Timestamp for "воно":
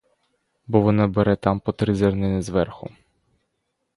0.81-1.07